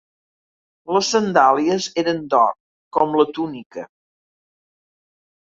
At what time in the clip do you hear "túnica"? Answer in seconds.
3.39-3.87